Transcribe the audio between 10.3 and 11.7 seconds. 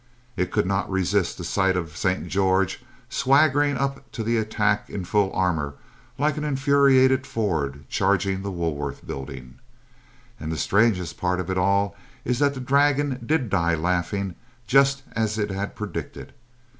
And the strangest part of it